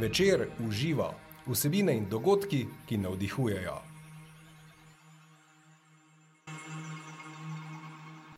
[0.00, 1.10] Večer uživa
[1.46, 3.74] vsebine in dogodki, ki navdihujejo.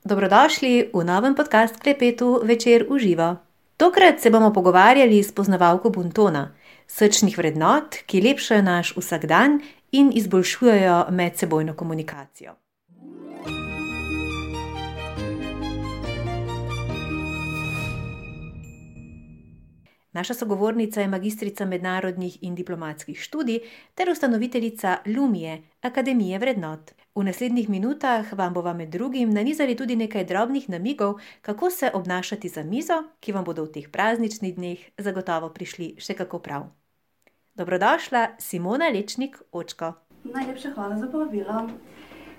[0.04, 3.37] Dobrodošli v novem podkastu Klepetu Večer uživa.
[3.77, 6.54] Tokrat se bomo pogovarjali s poznavalko Buntona,
[6.87, 9.61] srčnih vrednot, ki lepšajo naš vsakdan
[9.92, 12.56] in izboljšujejo medsebojno komunikacijo.
[20.12, 23.60] Naša sogovornica je magistrica mednarodnih in diplomatskih študij
[23.95, 26.91] ter ustanoviteljica Lumije, Akademije vrednot.
[27.14, 32.48] V naslednjih minutah vam bomo med drugim nanizali tudi nekaj drobnih namigov, kako se obnašati
[32.48, 36.66] za mizo, ki vam bodo v teh prazničnih dneh zagotovo prišli še kako prav.
[37.55, 39.92] Dobrodošla, Simona Lečnik, očko.
[40.24, 41.70] Najlepša hvala za povabilo.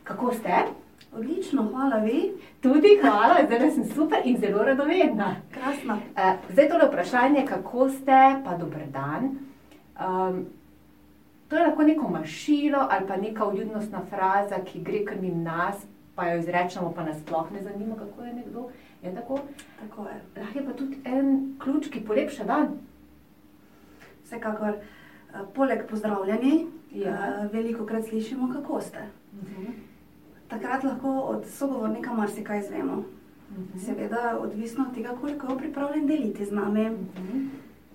[0.03, 0.90] Kako ste?
[1.13, 2.31] Odlično, hvala vi.
[2.61, 5.35] Tudi hvala, zdaj sem super in zelo radovedna.
[5.51, 5.93] Krasno.
[5.93, 9.23] Uh, zdaj tole vprašanje, kako ste, pa dober dan.
[9.99, 10.45] Um,
[11.47, 15.75] to je lahko neko mašilo ali pa neka uljudnostna fraza, ki gre kar mimo nas,
[16.15, 18.69] pa jo izrečemo, pa nas sploh ne zanima, kako je nekdo.
[19.03, 19.39] Je tako?
[19.79, 20.21] Tako je.
[20.37, 22.67] Lahko je pa tudi en ključ, ki polepša dan.
[24.23, 26.55] Vsekakor, eh, poleg pozdravljanja,
[26.91, 27.47] Ja.
[27.51, 28.99] veliko krat slišimo, kako ste.
[30.51, 33.03] Takrat lahko od sogovornika marsikaj izvemo.
[33.85, 36.89] Seveda, odvisno od tega, koliko je pripravljen deliti z nami.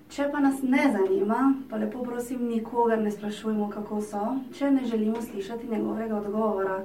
[0.09, 4.23] Če pa nas ne zanima, pa lepo prosim, nikogar ne sprašujmo, kako so,
[4.57, 6.79] če ne želimo slišati njegovega odgovora.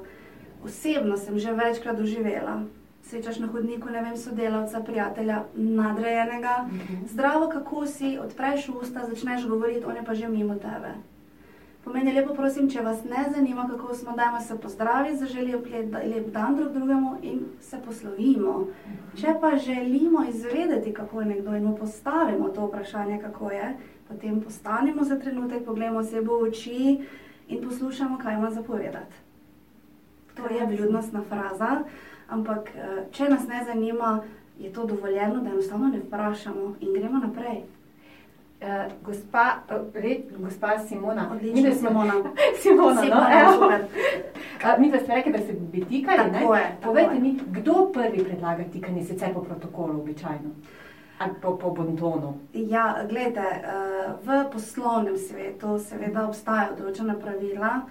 [0.65, 2.63] Osebno sem že večkrat doživela.
[3.07, 6.67] Srečaš na hodniku, ne vem, sodelavca, prijatelja, nadrejenega,
[7.07, 10.93] zdravo, kako si, odpreš usta, začneš govoriti, on je pa že mimo tebe.
[11.83, 16.55] Pomeni lepo, prosim, če vas ne zanima, kako smo, dajmo se pozdraviti, zaželijo lep, dan
[16.55, 18.67] drug drugemu in se poslovimo.
[19.17, 23.73] Če pa želimo izvedeti, kako je nekdo in mu postavimo to vprašanje, kako je,
[24.07, 26.99] potem postanemo za trenutek, pogledamo se v oči
[27.47, 29.15] in poslušamo, kaj ima zapovedati.
[30.37, 31.83] To je vljudnostna fraza,
[32.29, 34.21] ampak eh, če nas ne zanima,
[34.59, 37.63] je to dovoljeno, da enostavno ne vprašamo in gremo naprej.
[38.61, 38.67] Uh,
[39.03, 42.13] gospa, uh, re, gospa Simona, Odlično, midva smo- Simona.
[42.61, 43.53] Simona, no, Simona, evo.
[43.53, 43.81] super.
[44.65, 46.17] Uh, mi smo rekli, da se bi tikali.
[46.31, 46.59] Tako ne?
[46.59, 47.21] je, tako Povejte je.
[47.21, 50.49] mi, kdo prvi predlaga tikanje, sicer po protokolu običajno?
[51.19, 52.33] Ali po, po bontonu?
[52.53, 53.41] Ja, gledajte,
[54.23, 57.81] v poslovnem svetu seveda obstajajo določena pravila.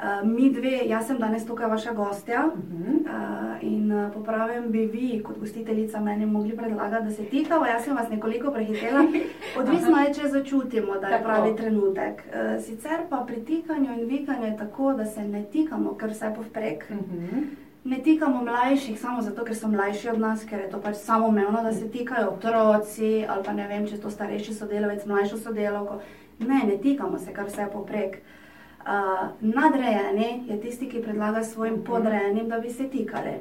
[0.00, 2.96] Eh, Mi dve, jaz sem danes tukaj vaša gostja Mhm.
[2.96, 3.10] eh,
[3.62, 7.66] in eh, popravim bi vi, kot gostiteljica, meni mogli predlagati, da se tikava.
[7.66, 9.02] Jaz sem vas nekoliko prehitela.
[9.58, 11.24] Odvisno je, če začutimo, da je Tako.
[11.24, 12.22] pravi trenutek.
[12.32, 16.32] Eh, Sicer pa pri tikanju in vikanju je tako, da se ne tikamo kar vse
[16.36, 16.90] povprek.
[16.90, 17.38] Mhm.
[17.84, 21.62] Ne tikamo mlajših samo zato, ker so mlajši od nas, ker je to pač samoumevno,
[21.62, 26.00] da se tikajo otroci ali pa ne vem, če je to starejši sodelavec, mlajšo sodelavko.
[26.40, 28.12] Ne, ne tikamo se kar vse poprek.
[28.14, 28.39] Uh,
[29.42, 31.84] nadrejeni je tisti, ki predlaga svojim Mhm.
[31.84, 33.34] podrejenim, da bi se tikali.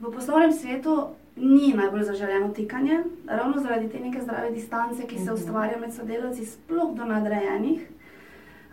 [0.00, 1.06] V poslovnem svetu
[1.36, 5.34] ni najbolj zaželeno tikanje, ravno zaradi te neke zdrave distance, ki se Mhm.
[5.34, 7.88] ustvarja med sodelavci, sploh do nadrejenih.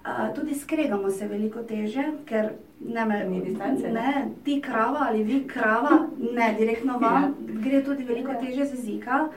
[0.04, 2.50] Uh, tudi skregamo se veliko teže, ker
[2.82, 4.14] ne me Ni distance, ne?
[4.44, 7.32] ti krava ali vi krava, ne direktno vam, Ja.
[7.62, 8.40] gre tudi veliko Ja.
[8.40, 9.28] teže z jezika.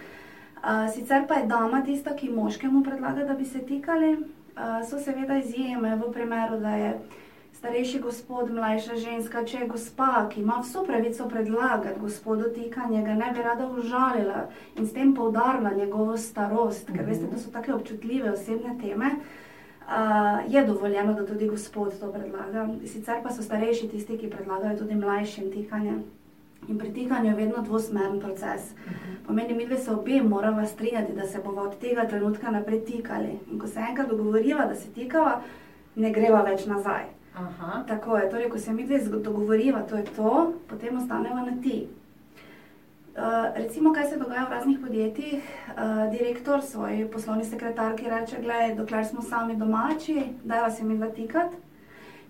[0.56, 4.16] Uh, sicer pa je dama tista, ki moškemu predlaga, da bi se tikali.
[4.88, 6.98] So seveda izjeme v primeru, da je
[7.52, 13.14] starejši gospod, mlajša ženska, če je gospa, ki ima vso pravico predlagati gospodu tikanje, ga
[13.14, 17.10] ne bi rada užalila in s tem poudarila njegovo starost, ker Mhm.
[17.10, 19.10] veste, to so tako občutljive osebne teme.
[19.88, 22.68] Uh, je dovoljeno, da tudi gospod to predlaga.
[22.84, 25.94] Sicer pa so starejši tisti, ki predlagajo tudi mlajšim tikanje.
[26.68, 28.72] In pri tikanju je vedno dvosmeren proces.
[29.26, 33.38] Pomeni, mi dve se obe moramo strinjati, da se bomo od tega trenutka naprej tikali.
[33.52, 35.40] In ko se enkrat dogovoriva, da se tikava,
[35.94, 37.04] ne greva več nazaj.
[37.34, 37.84] Aha.
[37.88, 41.86] Tako je, torej, ko se mi dve dogovoriva, to je to, potem ostaneva na ti.
[43.18, 45.42] Uh, recimo, kaj se dogaja v raznih podjetjih.
[45.68, 51.08] Uh, direktor svoji poslovni sekretarki reče: Glej, dokler smo sami domači, da se mi dva
[51.10, 51.56] tikati.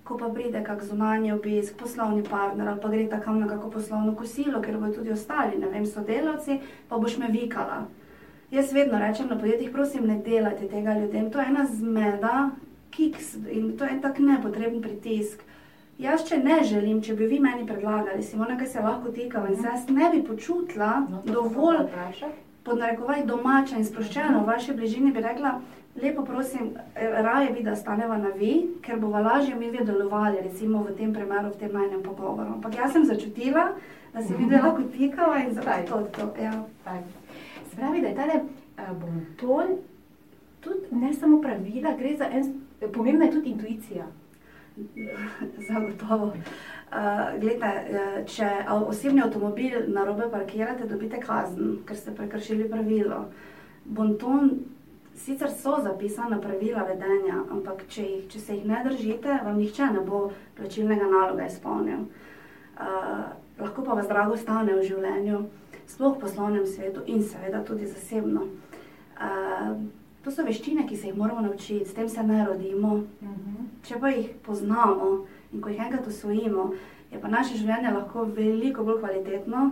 [0.09, 4.15] Ko pa pride kak zunanji obisk, poslovni partner ali pa gre takam na kako poslovno
[4.17, 7.83] kosilo, ker bodo tudi ostali, ne vem, sodelavci, pa boš me vikala.
[8.51, 11.31] Jaz vedno rečem na podjetjih, prosim, ne delajte tega ljudem.
[11.31, 12.51] To je ena zmeda,
[12.91, 15.45] kiks in to je en tak nepotreben pritisk.
[15.99, 19.57] Jaz, če ne želim, če bi vi meni predlagali, Simona, kaj se lahko tikava in
[19.61, 21.85] se jaz ne bi počutila No, dovolj
[22.65, 25.59] pod narekovaj domača in sproščena v vaši bližini, bi rekla,
[26.03, 30.83] lepo prosim, raje bi, da staneva na vi, ker bova lažje mi dve delovali, recimo
[30.83, 32.57] v tem primeru, v tem najnem pogovoru.
[32.59, 33.73] Ampak jaz sem začutila,
[34.15, 36.53] da se mi dve lahko tikava in zato to, to, ja.
[37.71, 39.79] Se pravi, da je tale uh, bonton
[40.61, 42.55] tudi ne samo pravila, gre za en,
[42.93, 44.07] pomembna je tudi intuicija.
[45.69, 46.27] Zagotovo.
[46.27, 47.71] Uh, glede,
[48.27, 53.27] če osebni avtomobil na robe parkirate, dobite kazen, ker ste prekršili pravilo.
[53.85, 54.51] Bonton,
[55.19, 59.91] sicer so zapisana pravila vedenja, ampak če, jih, če se jih ne držite, vam nihče
[59.93, 62.07] ne bo plačilnega naloga izpolnil.
[62.79, 63.25] Uh,
[63.59, 65.43] lahko pa vas drago stane v življenju,
[65.91, 68.47] sploh v poslovnem svetu in seveda tudi zasebno.
[69.19, 69.75] Uh,
[70.23, 72.95] to so veščine, ki se jih moramo naučiti, s tem se ne rodimo.
[72.95, 73.57] Uh mhm.
[73.57, 73.67] -huh.
[73.89, 76.73] Če pa jih poznamo in ko jih enkrat usvojimo,
[77.11, 79.71] je pa naše življenje lahko veliko bolj kvalitetno.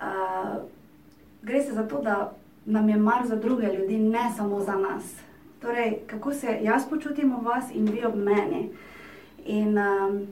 [0.00, 0.62] Uh,
[1.42, 2.32] gre se za to, da
[2.66, 5.14] nam je mar za druge ljudi, ne samo za nas.
[5.60, 8.70] Torej, kako se jaz počutim v vas in vi ob meni.
[9.46, 10.26] In, um,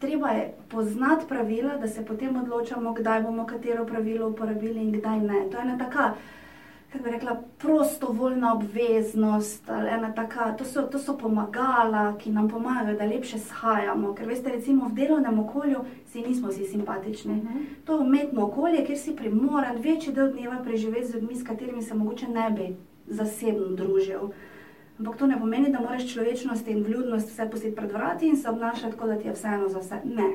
[0.00, 5.20] treba je poznati pravila, da se potem odločamo, kdaj bomo katero pravilo uporabili in kdaj
[5.20, 5.50] ne.
[5.50, 6.14] To je ena taka,
[6.92, 9.66] kako bi rekla, prostovoljna obveznost.
[10.14, 14.14] Taka, to, so, to so pomagala, ki nam pomagajo, da lepše shajamo.
[14.14, 17.32] Ker veste, recimo v delovnem okolju si nismo vsi simpatični.
[17.32, 17.58] Uh mhm.
[17.58, 17.64] -huh.
[17.84, 21.82] To je umetno okolje, kjer si primoran večji del dneva preživeti z ljudmi, s katerimi
[21.82, 22.76] se mogoče ne bi
[23.06, 24.20] zasebno družil.
[24.98, 28.48] Ampak to ne pomeni, da moraš človečnost in vljudnost vse pustiti pred vrati in se
[28.48, 30.00] obnašati, kot da ti je vseeno za vse.
[30.04, 30.30] Ne.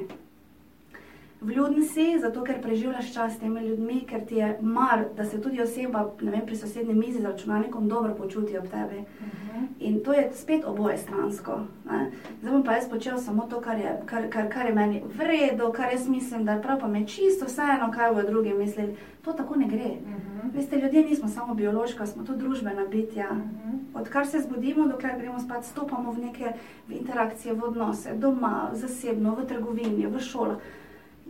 [1.41, 5.41] Vljuden si, zato ker preživljaš čas s temi ljudmi, ker ti je mar, da se
[5.41, 8.99] tudi oseba vem, pri sosednji mizi z računalnikom dobro počuti ob tebi.
[8.99, 9.57] Uh mhm.
[9.57, 9.67] -huh.
[9.79, 11.59] In to je spet oboje stransko.
[11.91, 12.11] Ne.
[12.39, 15.71] Zdaj bom pa jaz počel samo to, kar je, kar, kar, kar je meni vredno,
[15.71, 18.95] kar jaz mislim, da je prav, pa me čisto vseeno, kaj bo drugi mislili.
[19.21, 19.85] To tako ne gre.
[19.85, 20.49] Uh mhm.
[20.49, 20.55] -huh.
[20.55, 23.27] Veste, ljudje nismo samo biološka, smo tudi družbena bitja.
[23.31, 23.45] Uh mhm.
[23.45, 26.53] -huh odkar se zbudimo, dokler gremo spat, stopamo v neke
[26.87, 30.57] v interakcije, v odnose, doma, zasebno, v trgovini, v šolah.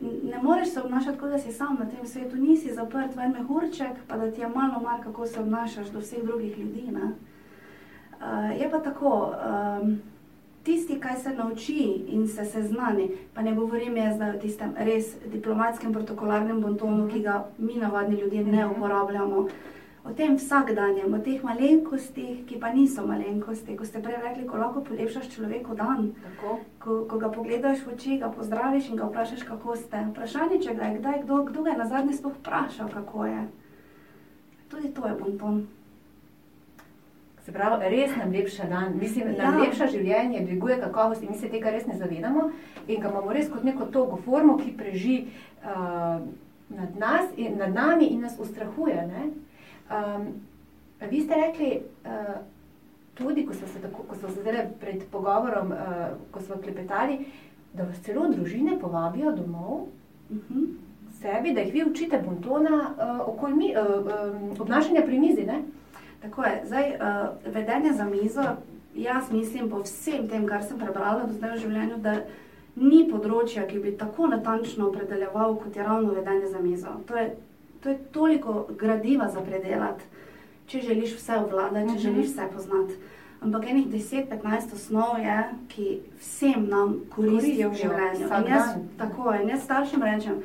[0.02, 3.32] Ne moreš se obnašati, kot da si sam na tem svetu, nisi zaprt v en
[3.32, 6.84] mehurček, pa da ti je malo mar, kako se obnašaš do vseh drugih ljudi.
[6.92, 9.34] Uh, je pa tako,
[9.82, 9.98] um,
[10.64, 15.94] tisti, kaj se nauči in se seznani, pa ne govorim jaz o tistem res diplomatskem,
[15.94, 18.76] protokolarnem bontonu, ki ga mi, navadni ljudje, ne mhm.
[18.76, 19.40] uporabljamo.
[19.40, 19.50] Uh,
[20.06, 23.74] o tem vsakdanjem, o teh malenkostih, ki pa niso malenkosti.
[23.74, 26.13] Ko ste prej rekli, ko lahko polepšaš človeku dan,
[26.78, 30.06] ko, ko ga pogledaš v oči, ga pozdraviš in ga vprašaš, kako ste.
[30.13, 33.42] Vprašanje, če ga je kdaj kdo, kdo ga je na zadnje sploh vprašal, kako je.
[34.69, 35.66] Tudi to je bonton.
[37.46, 39.66] Se pravi, res nam lepša dan, mislim, da nam ja.
[39.66, 42.50] lepša življenje, dviguje kakovost in mi se tega res ne zavedamo
[42.88, 45.18] in ga imamo res kot neko togo formo, ki preži
[45.62, 46.22] uh,
[46.69, 48.98] nad, nas in, nad nami in nas ustrahuje.
[49.10, 49.30] Ne?
[49.90, 50.34] Um,
[51.10, 52.36] vi ste rekli, uh,
[53.14, 55.78] tudi ko smo se, tako, ko smo se zdaj pred pogovorom, uh,
[56.32, 57.26] ko smo klepetali,
[57.74, 59.88] da vas celo družine povabijo domov,
[60.30, 60.60] uh mhm.
[60.60, 60.68] -huh.
[61.22, 62.90] sebi, da jih vi učite bontona,
[63.28, 65.46] uh, mi, uh, um, obnašanja pri mizi.
[65.46, 65.62] Ne?
[66.22, 66.62] Tako je.
[66.66, 68.44] Zdaj, uh, vedenje za mizo,
[68.96, 72.22] jaz mislim po vsem tem, kar sem prebrala v življenju, da
[72.76, 76.88] ni področja, ki bi tako natančno opredeljeval, kot je ravno vedenje za mizo.
[77.08, 77.36] To je
[77.86, 80.04] to je toliko gradiva za predelati,
[80.66, 82.02] če želiš vse obvladati, če uh -huh.
[82.02, 82.94] želiš vse poznati.
[83.42, 88.28] Ampak enih 10-15 osnov je, ki vsem nam koristijo v življenju.
[88.28, 90.42] In jaz, tako je, jaz staršem rečem,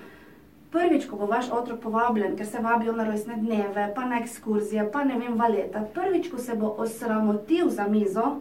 [0.71, 4.91] prvič, ko bo vaš otrok povabljen, ker se vabijo na rojstne dneve, pa na ekskurzije,
[4.93, 8.41] pa ne vem, valeta, prvič, ko se bo osramotil za mizo,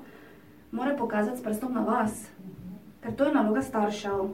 [0.71, 2.27] mora pokazati s prstom na vas.
[3.01, 4.29] Ker to je naloga staršev.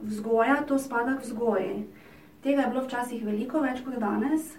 [0.00, 1.86] Vzgoja, to spada k vzgoji.
[2.44, 4.50] Tega je bilo včasih veliko več kot danes.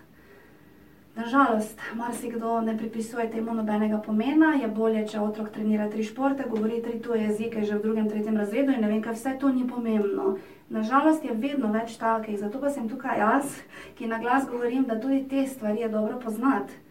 [1.15, 4.55] Nažalost, marsikdo ne pripisuje temu nobenega pomena.
[4.57, 8.41] Je bolje, če otrok trenira tri športe, govori tri tuje jezike že v drugem, tretjem
[8.41, 10.33] razredu in ne vem, kaj vse to ni pomembno.
[10.73, 13.53] Nažalost je vedno več takih, zato pa sem tukaj jaz,
[13.99, 16.81] ki na glas govorim, da tudi te stvari je dobro poznati.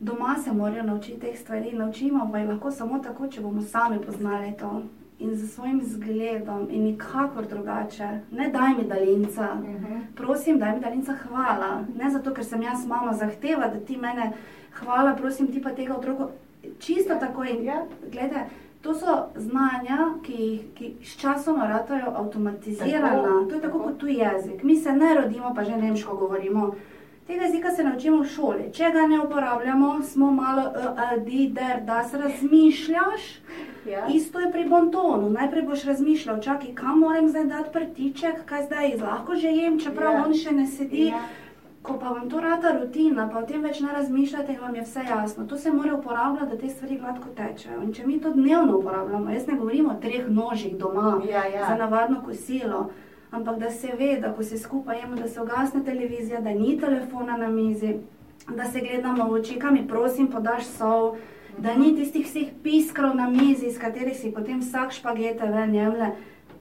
[0.00, 4.02] Doma se morajo naučiti teh stvari, naučimo pa jih lahko samo tako, če bomo sami
[4.02, 4.82] poznali to
[5.18, 8.20] in za svojim zgledom, in nikakor drugače.
[8.30, 9.84] Ne daj mi daljnca, uh mhm.
[9.84, 10.00] -huh.
[10.16, 11.84] prosim, daj mi daljnca hvala.
[11.98, 14.32] Ne zato, ker sem jaz mama zahteva, da ti mene
[14.78, 16.28] hvala, prosim ti pa tega otroka.
[16.78, 17.18] Čisto ja.
[17.18, 17.84] tako in ja.
[18.12, 18.44] gledaj.
[18.82, 23.22] To so znanja, ki, ki s časom ratajo avtomatizirana.
[23.22, 24.62] Tako, to je tako, tako kot tuji jezik.
[24.62, 26.74] Mi se ne rodimo, pa že nemško govorimo.
[27.26, 28.64] Tega jezika se naučimo v šoli.
[28.72, 33.24] Če ga ne uporabljamo, smo malo, uh, di, der, da se razmišljaš.
[33.86, 34.06] Ja.
[34.14, 35.30] Isto je pri bontonu.
[35.30, 40.14] Najprej boš razmišljal, čakaj, kam moram zdaj dati prtiček, kaj zdaj lahko že jem, čeprav
[40.14, 40.22] ja.
[40.26, 41.08] on še ne sedi.
[41.08, 41.24] Ja.
[41.82, 44.82] Ko pa vam to rata rutina, pa o tem več ne razmišljate in vam je
[44.82, 45.46] vse jasno.
[45.46, 47.82] To se mora uporabljati, da te stvari gladko tečejo.
[47.82, 51.66] In če mi to dnevno uporabljamo, jaz ne govorim o treh nožih doma ja, ja.
[51.68, 52.88] za navadno kosilo,
[53.36, 56.78] ampak da se ve, da ko se skupaj jemo, da se ogasne televizija, da ni
[56.80, 57.96] telefona na mizi,
[58.48, 61.16] da se gledamo v oči, kam mi prosim, podaš sol,
[61.58, 66.10] da ni tistih vseh piskrov na mizi, iz katerih si potem vsak špagete ven jemlje.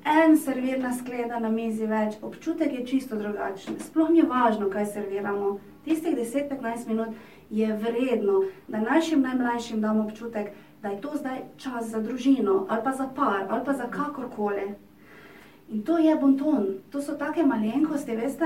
[0.05, 3.79] En servirna skleda na mizi več, občutek je čisto drugačen.
[3.82, 5.55] Sploh ni važno, kaj serviramo.
[5.86, 7.15] Tistih 10-15 minut
[7.50, 10.51] je vredno, da našim najmlajšim damo občutek,
[10.82, 14.75] da je to zdaj čas za družino, ali pa za par, ali pa za kakorkoli.
[15.72, 18.45] In to je bonton, to so take malenkosti, veste.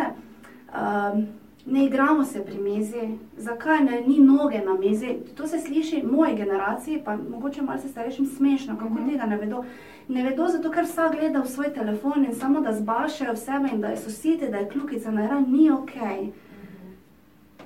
[0.74, 1.28] Um,
[1.66, 5.18] ne igramo se pri mizi, zakaj ne ni noge na mizi.
[5.38, 9.12] To se sliši moji generaciji, pa mogoče malo starejšim smešno, kako uh -huh.
[9.12, 9.64] tega ne vedo.
[10.08, 13.70] Ne vedo zato, ker vsak gleda v svoj telefon in samo da zbašajo v sebe
[13.74, 15.96] in da so siti, da je kljukica na ran, ni ok.
[15.96, 16.49] Uh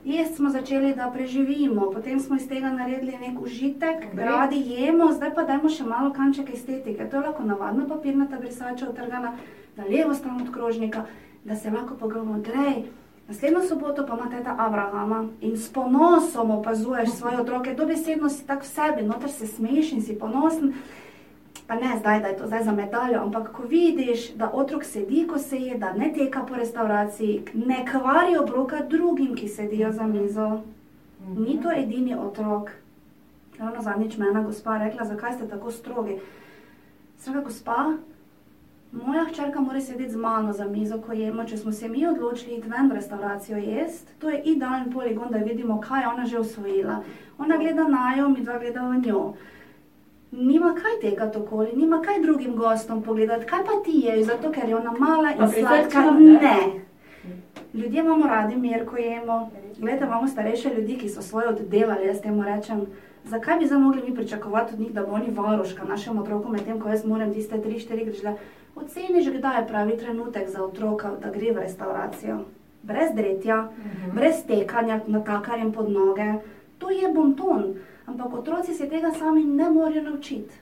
[0.05, 4.25] Jaz smo začeli, da preživimo, potem smo iz tega naredili nek užitek, okay.
[4.25, 7.07] radi jemo, zdaj pa dajmo še malo kanček estetike.
[7.07, 9.31] To je lahko navadna papirnata brisača utrgana
[9.77, 11.05] na levo stran od krožnika,
[11.45, 12.83] da se lahko pogledamo, grej.
[13.27, 18.63] Naslednjo soboto pa ima teta Abrahama in s ponosom opazuješ svoje otroke, dobesedno si tak
[18.63, 20.73] v sebi, noter se smeješ in si ponosen.
[21.67, 25.27] Pa ne zdaj, da je to zdaj za medaljo, ampak ko vidiš, da otrok sedi,
[25.27, 30.07] ko se je, da ne teka po restauraciji, ne kvari obroka drugim, ki sedijo za
[30.07, 30.61] mizo.
[31.37, 32.71] Ni to edini otrok.
[33.59, 36.19] Ravno zadnjič me je ena gospa rekla, zakaj ste tako strogi.
[37.17, 37.93] Sraga gospa,
[38.93, 41.43] Moja hčerka mora sedeti z mano za mizo, ko jemo.
[41.49, 45.39] Če smo se mi odločili iti ven v restauracijo jesti, to je idealen poligon, da
[45.41, 46.99] vidimo, kaj je ona že usvojila.
[47.37, 49.33] Ona gleda na jo, mi dva gledava njo.
[50.33, 54.69] Nima kaj tega tokoli, nima kaj drugim gostom pogledati, kaj pa ti je, zato ker
[54.69, 56.11] je ona mala in sladka.
[56.19, 56.57] Ne.
[57.73, 59.51] Ljudje imamo radi mir, ko jemo.
[59.77, 62.85] Glede, imamo starejše ljudi, ki so svoje oddelali, jaz temu rečem.
[63.25, 66.79] Zakaj bi zdaj mogli mi pričakovati od njih, da bo oni varoška našemu otroku, medtem
[66.79, 68.35] ko jaz moram tiste tri, štiri grižle
[68.75, 72.39] Oceniš, kdaj je pravi trenutek za otroka, da gre v restauracijo.
[72.83, 74.11] Brez dretja, uh mhm.
[74.11, 74.15] -huh.
[74.15, 76.33] brez tekanja na takarjem pod noge.
[76.77, 80.55] To je bonton, ampak otroci se tega sami ne morejo naučiti.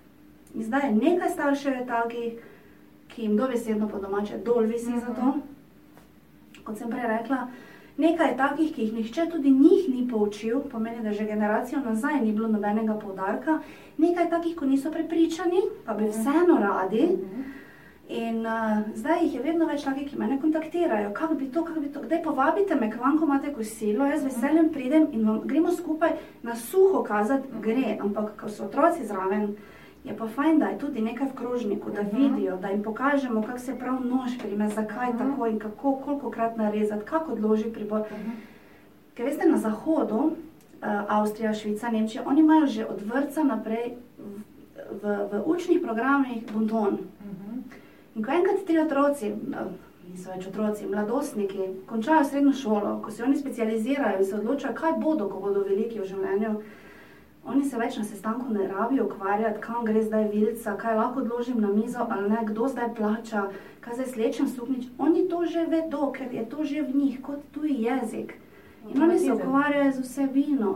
[0.56, 2.34] In zdaj je nekaj staršev takih,
[3.08, 5.00] ki jim dobesedno po domače dol visi uh -huh.
[5.00, 5.34] za to.
[6.64, 7.48] Kot sem prej rekla,
[7.98, 12.22] nekaj je takih, ki jih nihče tudi njih ni poučil, pomeni, da že generacijo nazaj
[12.22, 13.60] ni bilo nobenega poudarka.
[13.98, 17.04] Nekaj je takih, ko niso prepričani, pa bi vseeno radi.
[17.04, 17.61] Uh -huh.
[18.10, 21.80] In uh, zdaj jih je vedno več takih, ki me kontaktirajo, kako bi to, kako
[21.80, 25.72] bi to, kdaj povabite me, kvam, ko imate kosilo, jaz veseljem pridem in vam gremo
[25.72, 29.54] skupaj na suho kazati, gre, ampak ko so otroci zraven,
[30.04, 33.60] je pa fajn, da je tudi nekaj v krožniku, da vidijo, da jim pokažemo, kako
[33.60, 38.04] se prav nož prime, zakaj tako in kako, koliko krat narezati, kako odloži pribor.
[39.14, 40.36] Ker veste, na zahodu, uh,
[41.08, 44.44] Avstrija, Švica, Nemčija, oni imajo že od vrca naprej v,
[45.04, 46.98] v, v učnih programih bonton.
[48.16, 49.32] In ko enkrat ti otroci,
[50.12, 54.98] niso več otroci, mladostniki, končajo srednjo šolo, ko se oni specializirajo in se odločajo, kaj
[55.00, 56.56] bodo, ko bodo veliki v življenju,
[57.46, 61.62] oni se več na sestanku ne rabijo ukvarjati, kam gre zdaj vilca, kaj lahko odložim
[61.62, 63.48] na mizo ali ne, kdo zdaj plača,
[63.82, 64.92] kaj zdaj slečem suknič.
[65.00, 68.36] Oni to že vedo, ker je to že v njih kot tuji jezik.
[68.90, 70.76] In oni se ukvarjajo z vsebino.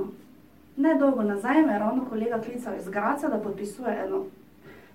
[0.78, 4.26] Nedolgo nazaj me je ravno kolega klical iz Graca, da podpisuje eno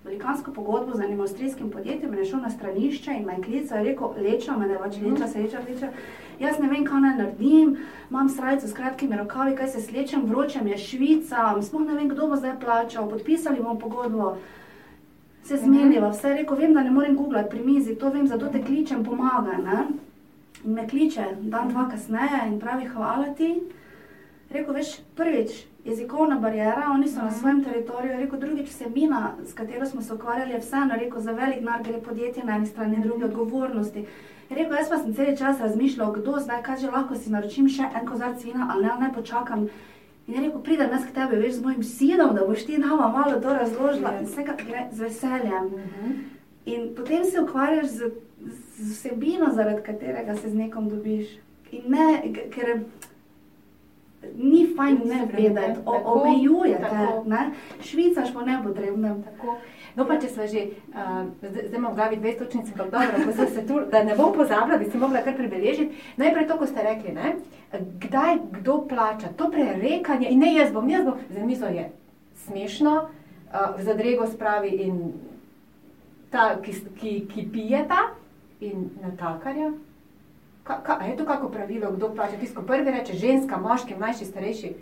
[0.05, 4.09] velikansko pogodbo z enim avstrijskim podjetjem, je šel na stranišče in me je klical rekel:
[4.17, 5.93] Leča me, da pač leča, se leča, leča.
[6.41, 7.77] Jaz ne vem, kaj naj naredim,
[8.11, 12.29] imam srajco s kratkimi rokavi, kaj se slečem, vročem je Švica, sploh ne vem, kdo
[12.29, 14.37] bo zdaj plačal, podpisali bomo pogodbo.
[15.45, 18.49] Se zmeniva, vse je rekel, vem, da ne morem googlati pri mizi, to vem, zato
[18.49, 19.59] te kličem, pomagaj.
[19.65, 19.85] Ne?
[20.65, 23.55] In me kliče dan, dva kasneje in pravi, hvala ti.
[24.51, 27.35] Rekel, veš, prvič, jezikovna barijera, oni so na mhm.
[27.35, 31.61] svojem teritoriju, rekel, drugič vsebina, s katero smo se ukvarjali, je vseeno, rekel, za velik
[31.61, 33.03] nar gre podjetje na eni strani, mhm.
[33.03, 34.07] druge odgovornosti.
[34.51, 38.07] Rekel, jaz pa sem cel čas razmišljal, kdo zdaj kaže, lahko si naročim še en
[38.07, 39.69] kozarc vina, ali ne, naj počakam.
[40.27, 43.09] In je rekel, pridem jaz k tebi, veš, z mojim sinom, da boš ti nama
[43.09, 44.17] malo to razložila.
[44.19, 45.71] In vse gre z veseljem.
[45.77, 46.19] Mhm.
[46.67, 48.11] In potem se ukvarjaš z,
[48.79, 51.39] z vsebino, zaradi katerega se z nekom dobiš.
[51.73, 52.83] In ne, ker
[54.35, 57.45] ni fajn ne vedeti, omejuje te.
[57.83, 59.23] Švicaš pa ne potrebno.
[59.97, 63.47] No, pa če smo že, uh, zdaj imamo v glavi dve točnice, kako dobro, da,
[63.47, 65.97] se tu, da ne bom pozabila, bi si mogla kar pribeležiti.
[66.17, 67.35] Najprej to, ko ste rekli, ne?
[68.03, 71.91] kdaj kdo plača, to prerekanje in ne jaz bom, jaz bom, za mizo je
[72.47, 75.13] smešno, uh, v zadrego spravi in
[76.31, 78.11] ta, ki, ki, ki pijeta
[78.61, 79.73] in natakarja,
[80.71, 82.63] Ka, ka, je to kako pravilo, kdo plača tisto?
[82.63, 84.75] Prvi reče ženska, moški, mlajši, starejši.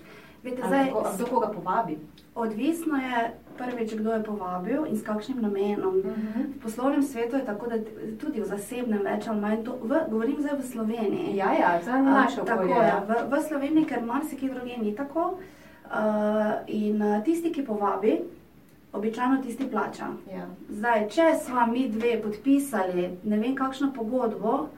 [0.43, 1.99] Vete, zdaj, kdo koga povabi?
[2.35, 5.97] Odvisno je prvič, kdo je povabil in s kakšnim namenom.
[5.97, 6.45] Uh -huh.
[6.57, 7.77] V poslovnem svetu je tako, da
[8.21, 11.37] tudi v zasebnem več ali manj to, v, govorim zdaj v Sloveniji.
[11.37, 12.57] Ja, ja, za našo okolje.
[12.57, 13.05] Tako je, ja.
[13.09, 15.21] v, v Sloveniji, ker marsikaj druge ni tako.
[15.21, 15.95] Uh,
[16.67, 18.21] in tisti, ki povabi,
[18.93, 20.07] običajno tisti plača.
[20.33, 20.47] Ja.
[20.69, 24.69] Zdaj, če smo mi dve podpisali ne vem kakšno pogodbo,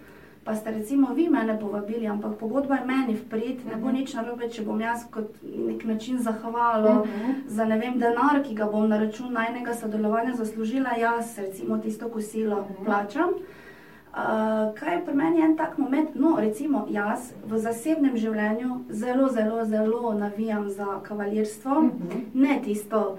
[0.44, 3.96] pa ste recimo vi mene povabili, ampak pogodba je meni vprit, ne bo mhm.
[3.96, 7.30] nič narobe, če bom jaz kot nek način zahvalo uh mhm.
[7.30, 7.34] -huh.
[7.46, 12.08] za ne vem denar, ki ga bom na račun najnega sodelovanja zaslužila, jaz recimo tisto
[12.08, 12.74] kosilo uh mhm.
[12.74, 12.84] -huh.
[12.84, 13.30] plačam.
[14.10, 16.14] Uh, kaj je pri meni en tak moment?
[16.14, 22.22] No, recimo, jaz v zasebnem življenju zelo, zelo, zelo navijam za kavalirstvo, uh -huh.
[22.34, 23.18] ne tisto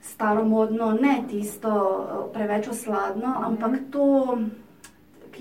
[0.00, 3.46] staromodno, ne tisto uh, preveč osladno, uh -huh.
[3.46, 4.38] ampak to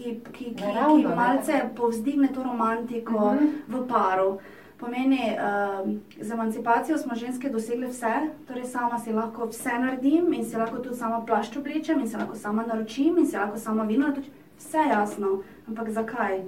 [0.04, 3.46] ki, ki, ki, Naravno, ki malce povzdigne to romantiko uh mhm.
[3.46, 3.84] -huh.
[3.84, 4.40] v paru.
[4.80, 5.90] Pomeni, uh,
[6.22, 8.14] z emancipacijo smo ženske dosegle vse,
[8.48, 12.18] torej sama si lahko vse naredim in si lahko tudi sama plašč oblečem in si
[12.18, 14.32] lahko sama naročim in si lahko sama vino naročim.
[14.58, 16.42] Vse jasno, ampak zakaj?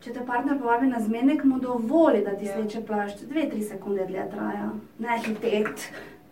[0.00, 2.54] Če te partner povabi na zmenek, mu dovoli, da ti ja.
[2.54, 5.82] sleče plašč, dve, tri sekunde dlje traja, ne hiteti,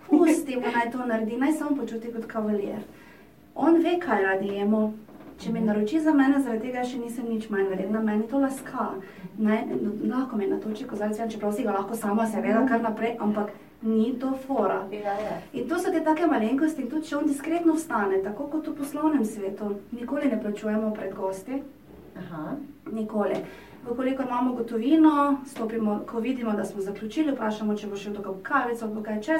[0.08, 2.82] pusti mu naj to naredi, naj samo počuti kot kavalir.
[3.54, 4.92] On ve, kaj radi jemo,
[5.40, 8.90] Če mi naroči za mene, zaradi tega še nisem nič manj vredna, meni to laska.
[9.40, 9.62] Ne,
[10.04, 14.34] lahko me natoči kozarec, čeprav si ga lahko sama, seveda, kar naprej, ampak ni to
[14.42, 14.82] fora.
[14.92, 15.38] Ja, ja.
[15.56, 19.24] In to so te take malenkosti, tudi če on diskretno vstane, tako kot v poslovnem
[19.24, 19.78] svetu.
[19.96, 21.62] Nikoli ne plačujemo pred gosti.
[22.20, 22.58] Aha.
[22.92, 23.40] Nikoli.
[23.86, 28.90] Vkolikor imamo gotovino, stopimo, ko vidimo, da smo zaključili, vprašamo, če bo še kdo kavico
[29.06, 29.38] kaj če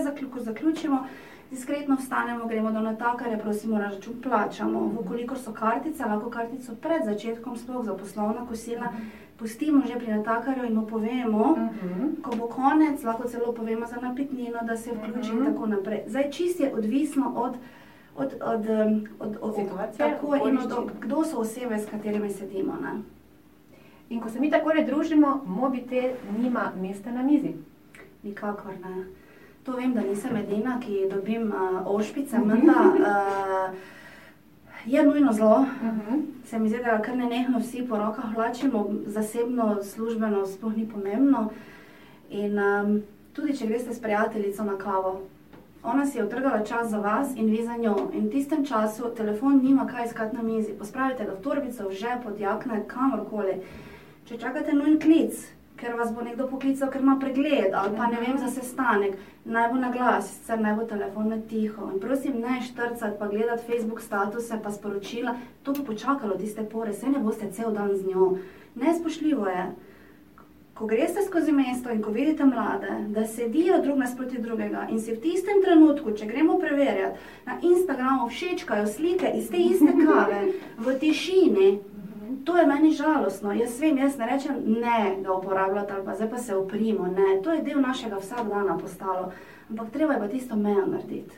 [0.49, 1.05] zaključimo
[1.51, 4.93] diskretno vstanemo, gremo do natakarja, prosimo na račun, plačamo.
[5.01, 8.93] Vkolikor so kartice, lahko kartico pred začetkom sploh za poslovna kosila,
[9.37, 12.23] pustimo že pri natakarju in mu povemo, uh -huh.
[12.23, 15.39] ko bo konec, lahko celo povemo za napitnino, da se vključi uh -huh.
[15.39, 16.03] in tako naprej.
[16.07, 17.57] Zdaj čist je odvisno od,
[18.17, 18.67] od, od,
[19.19, 22.73] od, od situacije, tako in od, kdo so osebe, s katerimi sedimo.
[22.83, 23.03] Ne?
[24.11, 27.55] In ko se mi tako družimo, mobitel nima mesta na mizi.
[28.23, 29.20] Nikakor ne.
[29.65, 32.49] To vem, da nisem edina, ki dobim uh, ošpice, mhm.
[32.49, 32.73] menda.
[32.97, 33.77] Uh,
[34.87, 35.59] je nujno zlo.
[35.59, 36.01] Uh mhm.
[36.01, 36.23] -huh.
[36.45, 40.89] Se mi zdi, da kar ne nehno vsi po rokah vlačimo, zasebno, službeno, sploh ni
[40.89, 41.51] pomembno.
[42.31, 45.21] In um, tudi, če greste s prijateljico na kavo,
[45.83, 48.11] ona si je utrgala čas za vas in vi za njo.
[48.13, 50.73] In v tistem času telefon nima kaj iskati na mizi.
[50.73, 53.63] Pospravite ga v torbico, v žep, pod jakne, kamorkoli.
[54.25, 55.47] Če čakate nujen klic,
[55.81, 59.69] ker vas bo nekdo poklical, ker ima pregled ali pa ne vem za sestanek, naj
[59.73, 61.91] bo na glas, sicer naj bo telefon na tiho.
[61.93, 66.93] In prosim, ne štrcati, pa gledati Facebook statuse, pa sporočila, to bo počakalo tiste pore,
[66.93, 68.35] se ne boste cel dan z njo.
[68.75, 69.71] Nespošljivo je.
[70.75, 75.13] Ko greste skozi mesto in ko vidite mlade, da sedijo drug nasproti drugega in si
[75.13, 80.41] v tistem trenutku, če gremo preverjati, na Instagramu všečkajo slike iz te iste kave
[80.79, 81.69] v tišini,
[82.45, 83.53] to je meni žalostno.
[83.53, 87.07] Jaz vem, jaz ne rečem, ne, da uporabljate ali pa zdaj pa se oprimo.
[87.07, 89.33] Ne, to je del našega vsakdana postalo.
[89.71, 91.37] Ampak treba je pa tisto mejo narediti.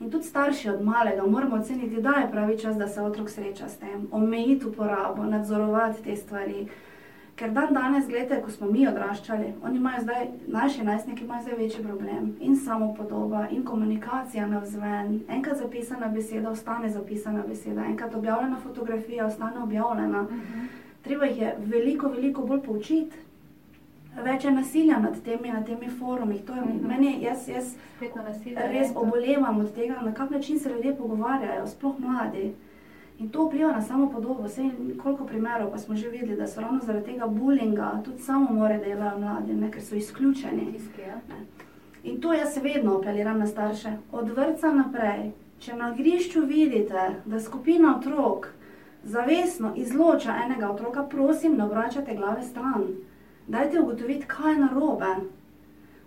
[0.00, 3.68] In tudi starši od malega moramo oceniti, da je pravi čas, da se otrok sreča
[3.68, 6.68] s tem, omejiti uporabo, nadzorovati te stvari.
[7.38, 11.54] Ker dan danes, gledajte, ko smo mi odraščali, oni imajo zdaj, naši najstniki imajo zdaj
[11.58, 12.32] večji problem.
[12.40, 15.20] In samo podoba, in komunikacija na vzven.
[15.28, 20.22] Enkrat zapisana beseda ostane zapisana beseda, enkrat objavljena fotografija ostane objavljena.
[20.22, 20.40] Uh mhm.
[20.40, 20.66] -huh.
[21.02, 23.16] Treba jih je veliko, veliko bolj poučiti.
[24.24, 26.34] Več je nasilja nad temi, nad temi forumi.
[26.34, 26.78] Je, uh mhm.
[26.78, 26.88] -huh.
[26.88, 27.74] meni, jaz jaz
[28.56, 32.44] res obolevam od tega, na kak način se ljudje pogovarjajo, sploh mladi.
[32.46, 32.67] Uh
[33.18, 34.42] In to vpliva na samo podobo.
[34.42, 34.70] Vse
[35.02, 38.78] koliko primerov pa smo že videli, da so ravno zaradi tega bulinga tudi samo more
[38.78, 40.80] delajo mladi, ne, ker so izključeni.
[40.98, 41.20] Ja.
[42.02, 43.92] In to jaz vedno apeliram na starše.
[44.12, 48.46] Od vrca naprej, če na grišču vidite, da skupina otrok
[49.02, 52.86] zavestno izloča enega otroka, prosim, ne obračate glave stran.
[53.48, 55.14] Dajte ugotoviti, kaj je narobe.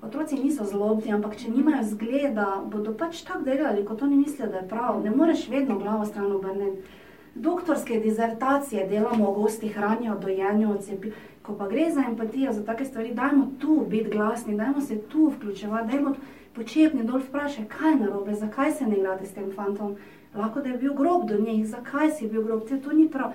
[0.01, 4.57] Otroci niso zlobni, ampak če nimajo zgleda, bodo pač tako delali, kot oni mislijo, da
[4.57, 5.03] je prav.
[5.03, 7.00] Ne moreš vedno glavo stran obrniti
[7.35, 11.11] doktorske dizertacije delamo o gosti hrani, o dojenju, o cepi.
[11.41, 15.31] Ko pa gre za empatijo, za take stvari, dajmo tu biti glasni, dajmo se tu
[15.37, 16.15] vključevati, dajmo
[16.55, 19.95] počepni dol vprašati, kaj je narobe, zakaj se ne igrate s tem fantom.
[20.35, 23.31] Lahko da je bil grob do njih, zakaj si bil grob, to ni prav.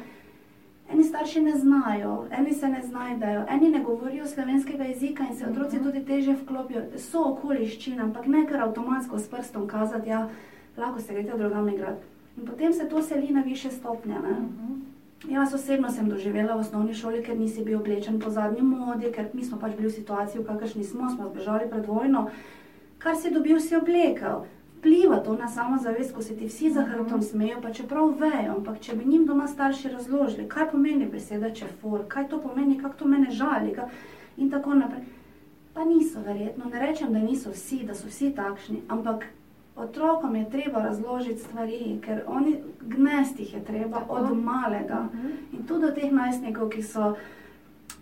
[0.92, 5.46] Eni starši ne znajo, eni se ne znajdejo, eni ne govorijo slovenskega jezika in se
[5.46, 6.82] otroci tudi teže vklopijo.
[6.98, 10.28] So okoliščine, ampak ne kar avtomatsko s prstom kazati, ja,
[10.76, 12.15] lahko se greste drugam igrati.
[12.36, 14.14] In potem se to seli na više stopnje.
[14.18, 14.44] Uh mhm.
[14.44, 14.76] -huh.
[15.28, 19.28] Jaz osebno sem doživela v osnovni šoli, ker nisi bil oblečen po zadnji modi, ker
[19.32, 22.28] mi smo pač bili v situaciji, v kakršni smo, smo zbežali pred vojno.
[22.98, 24.46] kar si dobil, si oblekel.
[24.78, 28.54] Vpliva to na samozavest, ko se ti vsi za hrbtom smejijo, pa čeprav vejo.
[28.56, 32.98] Ampak če bi njim doma starši razložili, kaj pomeni beseda čefor, kaj to pomeni, kako
[32.98, 33.88] to mene žali ka,
[34.36, 35.02] in tako naprej.
[35.74, 39.26] Pa niso verjetno, ne rečem, da niso vsi, da so vsi takšni, ampak
[39.76, 44.14] otrokom je treba razložiti stvari, ker oni gnesti jih je treba Tako.
[44.14, 45.08] od malega.
[45.52, 47.14] In tudi do teh najstnikov, ki so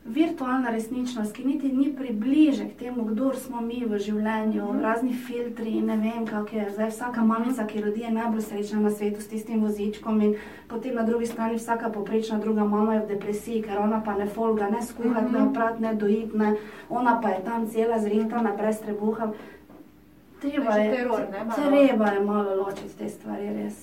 [0.07, 4.81] virtualna resničnost, ki niti ni približek temu, kdo smo mi v življenju, Mhm.
[4.81, 6.67] razni filtri in ne vem, kako je.
[6.71, 10.35] Zdaj vsaka mamica, ki rodi, je najbolj srečna na svetu s tistim vozičkom, in
[10.69, 14.27] potem na drugi strani vsaka poprečna druga mama je v depresiji, ker ona pa ne
[14.27, 15.49] folga, ne skuhati, ne Mhm.
[15.49, 16.55] oprati, ne dojiti, ne.
[16.91, 19.33] ona pa je tam cela zrihtana, brez trebuha.
[20.45, 21.57] Treba je teror, ne, malo.
[21.57, 23.75] treba je malo ločiti te stvari, res.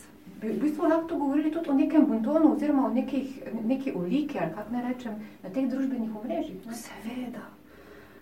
[0.41, 3.27] Bi v bistvu lahko govorili tudi o nekem bontonu oziroma o nekih,
[3.63, 5.11] neki oliki, ali kako ne rečem,
[5.43, 6.55] na teh družbenih omrežjih.
[6.73, 7.43] Seveda.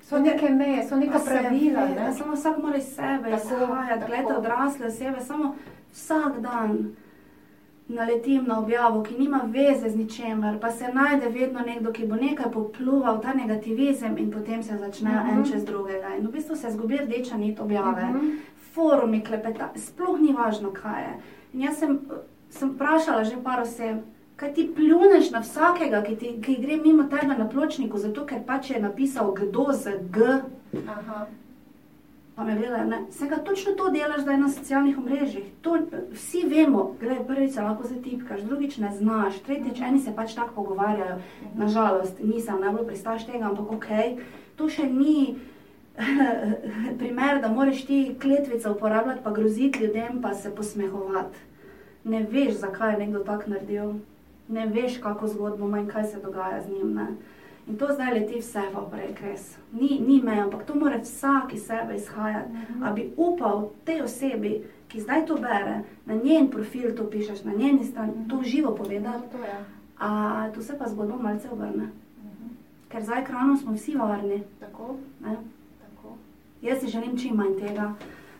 [0.02, 1.88] So neke meje, so neka pravila.
[1.88, 2.14] seveda, Ne?
[2.14, 4.08] Samo vsak mora iz sebe Tako, izhajati, tako.
[4.08, 5.20] gledati odrasle osebe.
[5.22, 5.56] Samo
[5.92, 6.96] vsak dan
[7.90, 12.16] naletim na objavo, ki nima veze z ničemer, pa se najde vedno nekdo, ki bo
[12.16, 15.30] nekaj popluval, ta negativizem in potem se začnejo Mhm.
[15.32, 16.16] en čez drugega.
[16.16, 18.04] In v bistvu se zgubi rdeča nit objave.
[18.06, 18.30] Mhm.
[18.72, 21.14] Forumi klepeta, sploh ni važno, kaj je.
[21.54, 22.00] In jaz sem,
[22.50, 23.98] sem vprašala že par oseb,
[24.36, 28.40] kaj ti pljuneš na vsakega, ki, ti, ki gre mimo tebe na pločniku, zato ker
[28.42, 30.20] pač je napisal kdo z G.
[30.88, 31.26] Aha.
[32.40, 35.48] Pa me gledajo, ne, vsega točno to delaš zdaj na socialnih omrežjih.
[35.62, 35.74] To,
[36.12, 40.54] vsi vemo, gledaj, prvič se lahko zatipkaš, drugič ne znaš, tretjič eni se pač tako
[40.56, 41.18] pogovarjajo.
[41.60, 43.90] Nažalost, nisem najbolj pristaš tega, ampak ok,
[44.56, 45.36] to še ni
[47.02, 51.44] primer, da moraš ti kletvice uporabljati, pa groziti ljudem, pa se posmehovati.
[52.04, 53.92] Ne veš, zakaj je nekdo tako naredil,
[54.48, 56.96] ne veš, kako zgodbo ima in kaj se dogaja z njim.
[57.02, 57.10] Ne.
[57.70, 59.44] In to zdaj leti vse v prek, res.
[59.72, 62.50] Ni, ni meja, ampak to mora vsak iz sebe izhajati.
[62.52, 62.84] Mhm.
[62.84, 64.56] A bi upal tej osebi,
[64.88, 69.30] ki zdaj to bere, na njen profil to pišeš, na njeni strani, to živo povedati,
[69.32, 69.58] to je.
[70.00, 70.10] a
[70.54, 71.90] tu se pa zgodba malce obrne.
[72.18, 72.48] Mhm.
[72.90, 74.44] Ker za ekranom smo vsi varni.
[74.60, 75.36] Tako, Ne?
[75.80, 76.18] tako.
[76.62, 77.94] Jaz si želim čim manj tega,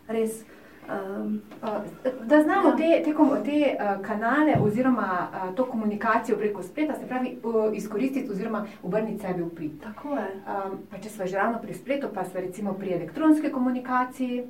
[0.08, 0.42] res.
[0.90, 1.40] Um,
[2.26, 2.76] Da znamo Ja.
[2.76, 3.12] te, te,
[3.44, 7.38] te kanale oziroma to komunikacijo preko spleta, se pravi,
[7.74, 9.70] izkoristiti oziroma obrniti sebi v prid.
[9.82, 10.26] tako je.
[10.36, 14.44] Um, pa če smo že ravno pri spletu, pa smo recimo pri elektronski komunikaciji,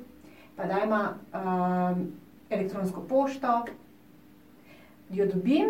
[0.55, 2.07] pa da ima um,
[2.49, 3.65] elektronsko pošto,
[5.09, 5.69] jo dobim,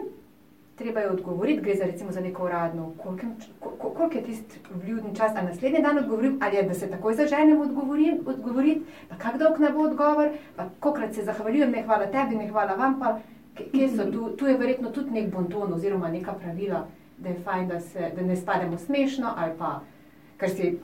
[0.82, 3.26] treba je odgovoriti, gre za recimo za neko uradno, koliko,
[3.78, 7.62] koliko, je tisti vljudni čas, ali naslednji dan odgovorim, ali je, da se takoj zaženem
[7.62, 12.36] odgovorim, odgovoriti, pa kak dolg ne bo odgovor, pa kokrat se zahvaljujem, ne hvala tebi,
[12.36, 13.20] ne hvala vam, pa
[13.56, 17.68] kje- so tu, tu je verjetno tudi nek bonton oziroma neka pravila, da je fajn,
[17.68, 19.80] da, se, da ne spademo smešno ali pa
[20.38, 20.80] kar si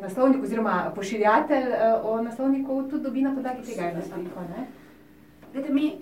[0.00, 4.40] naslovnik oziroma pošiljatelj eh, o naslovniku tudi dobi na podlagi tega eno sliko.
[4.40, 4.66] ne?
[5.54, 5.92] Vidite, mi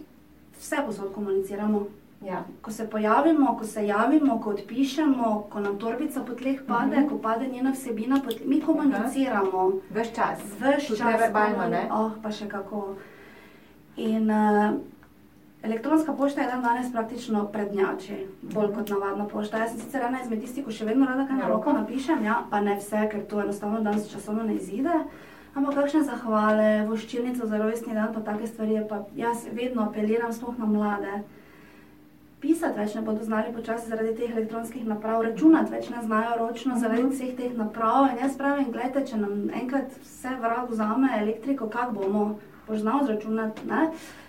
[0.58, 1.86] vse posod komuniciramo.
[2.22, 2.44] Ja.
[2.62, 7.08] Ko se pojavimo, ko se javimo, ko odpišemo, ko nam torbica po tleh pade, Mhm.
[7.08, 9.72] ko pade njena vsebina, po tleh, mi komuniciramo.
[9.90, 10.38] Ves čas.
[10.60, 11.88] Ves čas neverbalno, komuni- ne?
[11.92, 12.94] Oh, pa še kako.
[13.96, 14.74] In uh,
[15.62, 19.58] elektronska pošta je dan danes praktično prednjači, bolj kot navadna pošta.
[19.58, 22.24] Jaz sem sicer ena izmed tistih, ko še vedno rada kaj na Na roko napišem,
[22.24, 24.92] ja, pa ne vse, ker to enostavno danes časovno ne izide.
[25.54, 30.58] Ampak kakšne zahvale, voščilnico za rojstni dan, pa take stvari, pa jaz vedno apeliram sploh
[30.58, 31.22] na mlade.
[32.44, 36.74] Pisati več ne bodo znali počasi zaradi teh elektronskih naprav, računati več ne znajo ročno
[36.76, 38.10] zaradi vseh teh naprav.
[38.12, 42.24] In jaz pravim, gledajte, če nam enkrat vse vrag vzame elektriko, kako bomo,
[42.66, 43.86] boš znal zračunati, ne?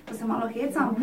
[0.08, 0.96] To se malo hecam.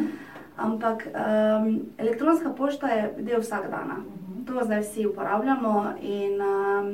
[0.57, 1.68] Ampak um,
[2.01, 4.01] elektronska pošta je del vsakdana.
[4.48, 6.90] To zdaj vsi uporabljamo in um,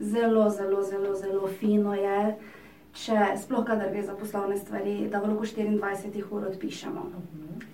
[0.00, 2.34] zelo, zelo, zelo, zelo fino je,
[2.96, 7.04] če sploh kadar gre za poslovne stvari, da v roku 24 ur odpišemo.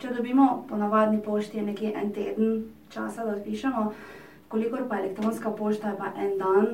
[0.02, 3.86] Če dobimo po navadni pošti je nekje en teden časa, da odpišemo,
[4.52, 6.68] kolikor pa elektronska pošta je pa en dan.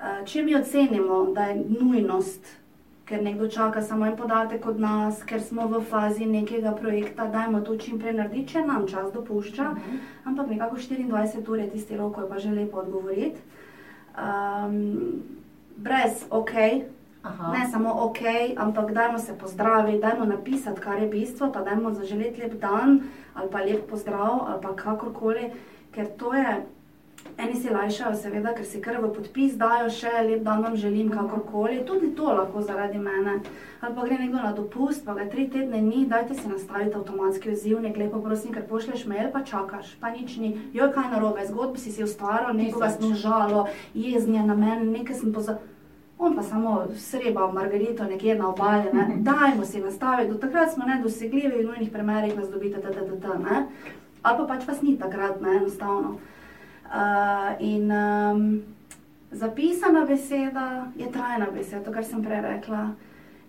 [0.00, 2.48] Eh, Če mi ocenimo, da je nujnost,
[3.04, 7.60] ker nekdo čaka samo en podatek od nas, ker smo v fazi nekega projekta, dajmo
[7.60, 9.68] to čim prej narediti, če nam čas dopušča,
[10.24, 13.44] ampak nekako 24 ur je tisti rok, ko je pa že lepo odgovoriti.
[14.14, 15.20] Um,
[15.76, 16.54] brez ok,
[17.24, 17.52] Aha.
[17.56, 18.20] Ne samo ok,
[18.56, 23.00] ampak dajmo se pozdraviti, dajmo napisati, kar je bistvo, pa dajmo zaželeti lep dan
[23.34, 25.50] ali pa lep pozdrav ali pa kakorkoli,
[25.92, 26.62] ker to je.
[27.38, 31.08] Eni si lajšajo, seveda, ker si kar v podpis dajo še lep dan vam želim,
[31.10, 31.80] kakorkoli.
[31.88, 33.40] Tudi to lahko zaradi mene.
[33.80, 37.50] Ali pa gre nekdo na dopust, pa ga tri tedne ni, dajte si nastaviti avtomatski
[37.56, 40.52] odzivnik, lepo prosim, ker pošleš mail, pa čakaš, pa nič ni.
[40.76, 43.00] Jo, kaj narobe, zgodbo si si ustvaril, nekoga Tisoč.
[43.00, 45.73] sem užalo, jeznje na mene, nekaj sem pozabil.
[46.18, 49.16] On pa samo sreba margarito nekje na obali, ne?
[49.30, 53.16] dajmo si nastaviti, do takrat smo nedosegljivi, v nujnih primerih nas dobite, da, da, da,
[53.16, 53.66] da, ne.
[54.22, 56.16] Ali pa pač vas ni takrat, ne, enostavno.
[56.84, 58.62] Uh, in um,
[59.30, 62.94] zapisana beseda je trajna beseda, to, kar sem prej rekla.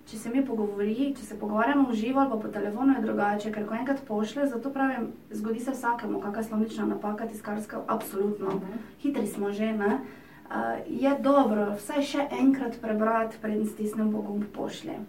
[0.06, 3.52] Če se mi pogovori, če se pogovarjamo v živo ali pa po telefonu, je drugače,
[3.52, 8.60] ker ko enkrat pošle, zato pravim, zgodi se vsakemu, kakšna slovnična napaka, tiskarska, absolutno.
[9.02, 9.96] Hitri smo že, ne.
[9.96, 10.25] Uh,
[10.88, 15.00] je dobro vsaj še enkrat prebrati, preden stisnemo gumb pošlje.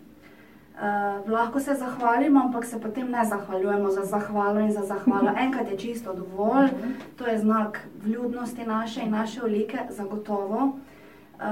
[0.76, 5.32] Uh, lahko se zahvalimo, ampak se potem ne zahvaljujemo za zahvalo in za zahvalo.
[5.44, 6.68] Enkrat je čisto dovolj,
[7.16, 10.76] to je znak vljudnosti naše in naše olike, zagotovo.
[11.36, 11.42] Uh,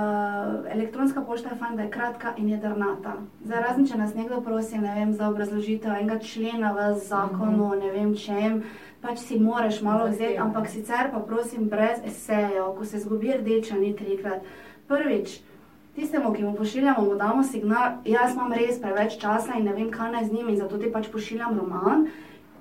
[0.72, 3.12] elektronska pošta je fajn, da je kratka in jedrnata.
[3.44, 8.14] Zdaj, razen če nas nekdo prosi vem, za obrazložitev enega člena v zakonu, ne vem
[8.16, 8.62] čem,
[9.04, 13.76] pač si moraš malo vzeti, ampak sicer pa prosim brez esejev, ko se zgubi rdeča,
[13.76, 14.40] ni trikrat.
[14.88, 15.40] Prvič,
[15.94, 19.90] tistemu, ki mu pošiljamo, mu damo signal, jaz imam res preveč časa in ne vem,
[19.92, 22.08] kaj naj z njim in zato ti pač pošiljam roman.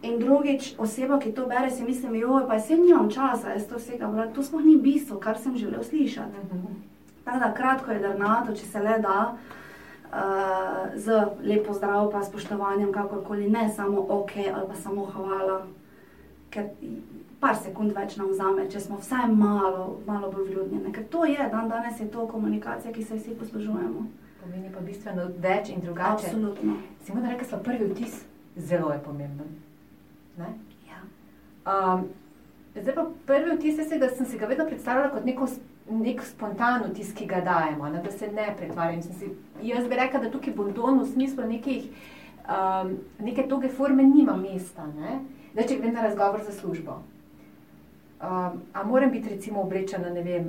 [0.04, 3.80] In drugič, oseba, ki to bere, si misli, joj, pa jaz nimam časa, jaz to
[3.80, 6.44] vsega brati, to sploh ni bistvo, kar sem želel slišati.
[7.24, 12.92] Tako da kratko je drnato, če se le da, uh, z lepo zdravo pa spoštovanjem,
[12.92, 15.62] kakorkoli, ne samo ok ali pa samo hvala
[16.54, 16.70] ker
[17.44, 20.84] par sekund več nam vzame, če smo vsaj malo, malo bolj vljudni.
[20.96, 24.06] Ker to je, dan danes je to komunikacija, ki se vsi poslužujemo.
[24.44, 26.30] Pomeni pa bistveno več in drugače.
[26.30, 26.78] Absolutno.
[27.04, 28.22] Si mu rekel, da je prvi vtis
[28.56, 29.48] zelo je pomemben.
[30.38, 30.46] Ne?
[30.88, 31.00] Ja.
[31.74, 32.08] Um,
[32.76, 35.48] zdaj pa prvi vtis, jaz ga, sem si ga vedno predstavljala kot neko,
[35.90, 38.02] nek spontan vtis, ki ga dajemo, ne?
[38.04, 39.02] da se ne pretvarjam.
[39.02, 41.90] Si, jaz bi rekla, da tukaj bondon v smislu nekih,
[42.46, 44.88] um, neke toge forme nima mesta.
[44.98, 45.20] Ne?
[45.54, 46.96] Zdaj, če grem na razgovor za službo.
[48.24, 50.46] Um, a moram biti recimo oblečena, ne vem,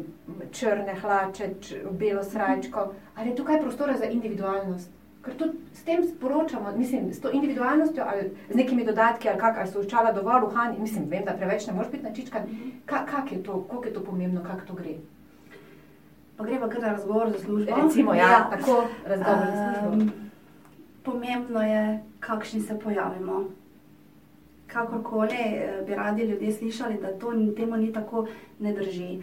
[0.53, 4.93] črne hlače, č, belo srajčko, ali je tukaj prostora za individualnost?
[5.25, 9.59] Ker tudi s tem sporočamo, mislim, s to individualnostjo ali z nekimi dodatki, ali, kak,
[9.59, 12.47] ali so očala dovolj uhani, mislim, vem, da preveč ne moreš biti načičkan.
[12.87, 14.95] Ka, kak je to, koliko je to pomembno, kako to gre?
[16.37, 17.83] Pa greva kar na razgovor za službo.
[17.83, 18.41] Recimo, ja, ja.
[18.51, 20.05] tako razgovor za službo.
[20.05, 20.13] Um,
[21.03, 23.45] pomembno je, kakšni se pojavimo
[24.67, 28.27] kakorkoli eh, bi radi ljudje slišali, da to temu ni tako,
[28.59, 29.19] ne drži.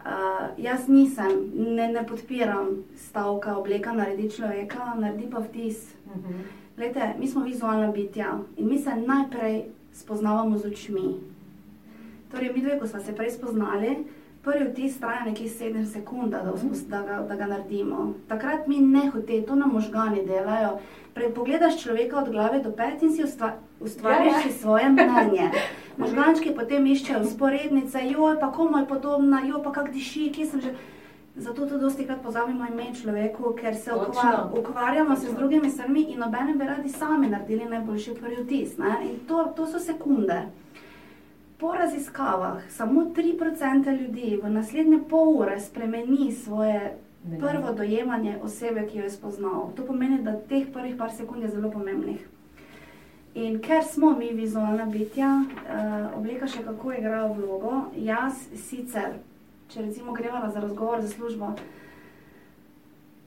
[0.00, 0.08] Uh,
[0.56, 5.94] jaz nisem, ne, ne podpiram stavka, obleka naredi človeka, naredi pa vtis.
[6.06, 6.40] Uh -huh.
[6.76, 11.20] Glede, mi smo vizualna bitja in mi se najprej spoznavamo z očmi.
[12.30, 13.96] Torej, mi dve, ko smo se prej spoznali,
[14.42, 16.42] prvi vtis traja nekje 7 sekund, da,
[16.88, 18.14] da, da, da ga naredimo.
[18.28, 20.78] Takrat mi ne hoče, to nam možgani delajo.
[21.34, 23.22] Pogledaš človeka od glave do pet in si
[23.80, 24.52] ustvariš ja, ja.
[24.60, 25.50] svoje mnenje.
[25.96, 30.46] Možgančki potem iščejo sporednice, jo je pa komu je podobna, jo pa kak diši, kje
[30.46, 30.74] sem že.
[31.36, 36.02] Zato tudi dosti krat pozabimo ime človeku, ker se ukvar, ukvarjamo se z drugimi stvarmi
[36.12, 38.74] in nobene bi radi sami naredili najboljši prvi vtis.
[38.78, 40.42] In to, to so sekunde.
[41.58, 46.98] Po raziskavah samo 3% ljudi v naslednje pol ure spremeni svoje
[47.40, 49.70] prvo dojemanje osebe, ki jo je spoznal.
[49.76, 52.26] To pomeni, da teh prvih par sekund je zelo pomembnih.
[53.34, 57.84] In ker smo mi vizualna bitja, uh, oblika še kako igra vlogo.
[57.94, 59.20] Jaz sicer,
[59.70, 61.52] če recimo greva za razgovor za službo,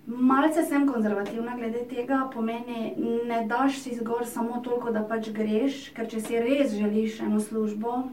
[0.07, 2.93] malce sem konzervativna glede tega, pomeni,
[3.27, 7.39] ne daš si zgor samo toliko, da pač greš, ker če si res želiš eno
[7.39, 8.03] službo,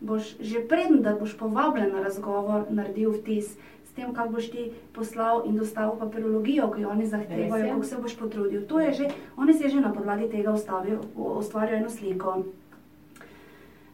[0.00, 3.54] boš že predn, da boš povabljen na razgovor, naredil vtis
[3.98, 8.16] tem, kako boš ti poslal in dostavil papirologijo, ki jo oni zahtevajo, kako se boš
[8.18, 8.64] potrudil.
[8.70, 12.42] To je že, oni se že na podlagi tega ustvarjajo eno sliko.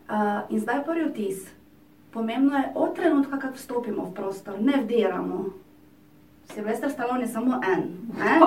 [0.05, 1.47] Uh, in zdaj prvi vtis.
[2.13, 5.45] Pomembno je od trenutka, ko vstopimo v prostor, ne vdiramo.
[6.53, 7.83] Silvestr Stalon je samo en.
[8.19, 8.41] Ne,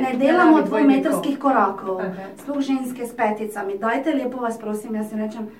[0.00, 2.00] ne delamo dvometrskih korakov,
[2.42, 3.78] sploh ženske s peticami.
[3.78, 5.50] Dajte lepo vas prosim, jaz si rečem,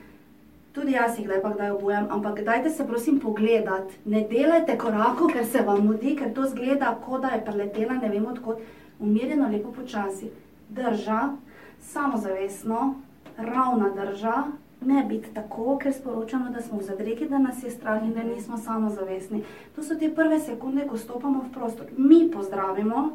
[0.72, 3.94] Tudi jaz jih lepo kdaj obujem, ampak dajte se prosim pogledati.
[4.04, 8.08] Ne delajte korakov, ker se vam mudi, ker to zgleda, kot da je preletela ne
[8.08, 8.62] vem odkot.
[8.98, 10.30] Umirjeno, lepo počasi.
[10.72, 11.18] Drža,
[11.80, 12.94] samozavestno,
[13.36, 14.32] ravna drža,
[14.80, 18.22] ne biti tako, ker sporočamo, da smo v zadreki, da nas je strah in da
[18.22, 19.42] nismo samozavestni.
[19.76, 21.92] To so te prve sekunde, ko stopamo v prostor.
[21.96, 23.10] Mi pozdravimo,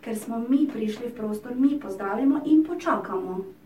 [0.00, 3.59] ker smo mi prišli v prostor, mi pozdravimo in počakamo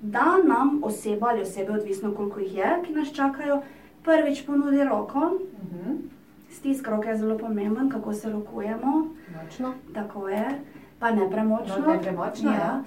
[0.00, 3.62] da nam oseba ali osebe, odvisno koliko jih je, ki nas čakajo,
[4.04, 5.18] prvič ponudi roko.
[5.18, 5.90] Uh mhm.
[5.90, 5.96] -huh.
[6.50, 9.08] Stisk roke je zelo pomemben, kako se rokujemo.
[9.42, 9.72] Močno.
[9.94, 10.60] Tako je,
[10.98, 11.74] pa ne premočno.
[11.86, 12.56] No, ne premočno ja.
[12.56, 12.82] Ja.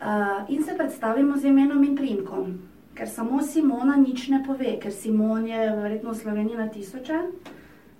[0.00, 2.58] Uh, in se predstavimo z imenom in primkom.
[2.94, 7.18] Ker samo Simona nič ne pove, ker Simon je verjetno v Sloveniji na tisoče,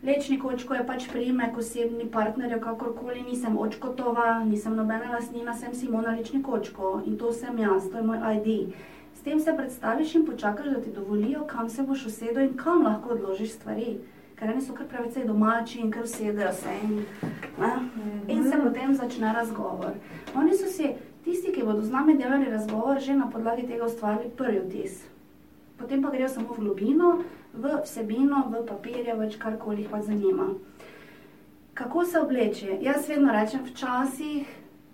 [0.02, 6.14] Lečni kočko je pač primek osebni partnerja, kakorkoli nisem očkotova, nisem nobena lastnina, sem Simona
[6.16, 8.72] Lečni kočko in to sem jaz, to je moj ID.
[9.14, 12.82] S tem se predstaviš in počakaš, da ti dovolijo, kam se boš usedel in kam
[12.82, 13.98] lahko odložiš stvari.
[14.38, 17.04] Ker eni so kar pravice domači in kar usedejo se in,
[17.60, 17.72] ne?
[18.28, 19.98] in se potem začne razgovor.
[20.34, 24.32] Oni so si, tisti, ki bodo z nami delali razgovor, že na podlagi tega ustvarili
[24.36, 25.02] prvi vtis.
[25.76, 27.18] Potem pa grejo samo v globino,
[27.52, 30.50] v vsebino, v papirje, več karkoli jih pa zanima.
[31.74, 32.78] Kako se obleče?
[32.82, 34.48] Jaz vedno rečem, včasih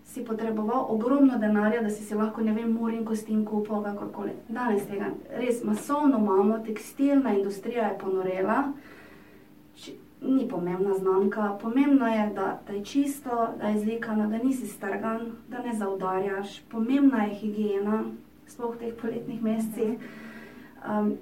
[0.06, 4.36] si potreboval ogromno denarja, da si si lahko, ne vem, morin kostim kupil, kakorkoli.
[4.48, 8.60] Danes tega res masovno imamo, tekstilna industrija je ponorela,
[9.76, 9.92] Či,
[10.22, 15.32] ni pomembna znamka, pomembno je, da, da je čisto, da je zlikano, da nisi strgan,
[15.48, 18.04] da ne zaudarjaš, pomembna je higiena,
[18.48, 19.98] sploh v teh poletnih mesecih.
[20.86, 21.16] Um,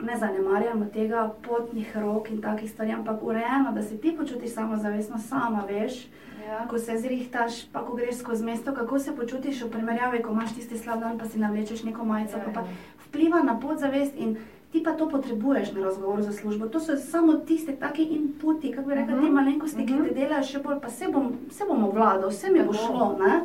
[0.00, 5.18] ne zanemarjamo tega, potnih rok in takih stvari, ampak urejeno, da se ti počutiš samozavestno,
[5.20, 6.06] sama veš,
[6.40, 6.64] Ja.
[6.66, 10.54] ko se zrihtaš, pa ko greš skozi mesto, kako se počutiš v primerjavi, ko imaš
[10.54, 12.66] tisti slab dan, pa si navlečeš neko majico, Ja, pa, pa ja.
[13.00, 14.36] vpliva na podzavest in
[14.72, 16.66] ti pa to potrebuješ na razgovoru za službo.
[16.68, 20.04] To so samo tiste taki inputi, kako bi rekla, te Mhm, malenkosti, ki mhm.
[20.04, 23.40] te delajo še bolj, pa se bom, se bom obvladal, vse mi bo šlo, ne?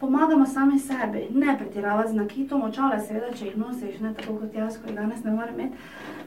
[0.00, 4.54] Pomagamo sami sebi, ne pretiravati z nakitom, očala seveda, če jih nosiš, ne tako kot
[4.54, 5.76] jaz, ko jih danes ne morem imeti.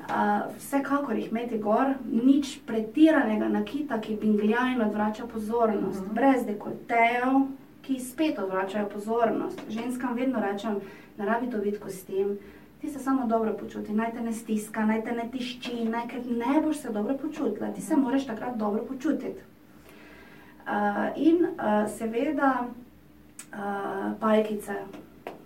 [0.10, 0.16] Uh,
[0.58, 6.14] vsekakor jih imeti gor, nič pretiranega nakita, ki binglja in odvrača pozornost, Mhm.
[6.16, 7.44] brez dekoltejev,
[7.82, 9.62] ki spet odvračajo pozornost.
[9.70, 10.80] Ženskam vedno rečem,
[11.18, 12.40] ne rabi to biti kostim,
[12.82, 16.26] ti se samo dobro počuti, naj te ne stiska, naj te ne tišči, naj ker
[16.26, 19.38] ne boš se dobro počutila, ti se moraš takrat dobro počutiti.
[20.66, 20.74] Uh,
[21.16, 22.66] in uh, seveda
[23.54, 24.76] uh, pajkice,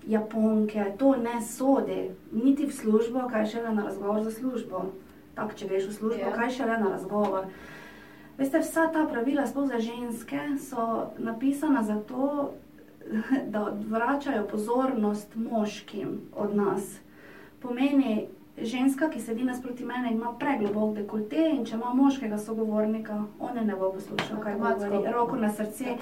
[0.07, 4.85] japonke, to ne sodi, niti v službo, kaj šele na razgovor za službo.
[5.35, 6.31] Tako, če greš v službo, Ja.
[6.31, 7.45] kaj šele na razgovor.
[8.37, 12.51] Veste, vsa ta pravila, sploh za ženske, so napisana zato,
[13.53, 16.99] da odvračajo pozornost moškim od nas.
[17.59, 23.57] Pomeni, ženska, ki sedi nasproti mene, ima preglobok dekolte in če ima moškega sogovornika, on
[23.65, 24.89] ne bo poslušal, kaj Avtomatsko.
[24.89, 25.95] govori, roko na srce.